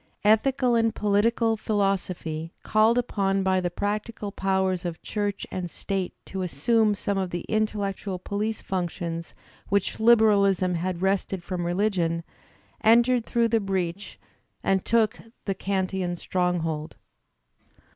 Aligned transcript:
Ethical 0.23 0.73
and 0.73 0.95
political 0.95 1.55
philosophy, 1.55 2.51
called 2.63 2.97
upon 2.97 3.43
by 3.43 3.61
the 3.61 3.69
practical 3.69 4.31
powers 4.31 4.83
of 4.83 4.99
Church 5.03 5.45
and 5.51 5.69
State 5.69 6.15
to 6.25 6.41
assume 6.41 6.95
some 6.95 7.19
of 7.19 7.29
the 7.29 7.41
intellectual 7.41 8.17
poUce 8.17 8.63
functions 8.63 9.35
which 9.69 9.97
UberaUsm 9.97 10.73
had 10.73 11.03
wrested 11.03 11.43
from 11.43 11.67
religion, 11.67 12.23
entered 12.83 13.27
through 13.27 13.49
the 13.49 13.59
breach 13.59 14.19
and 14.63 14.83
took 14.85 15.19
the 15.45 15.53
Kantian 15.53 16.15
stronghold. 16.15 16.95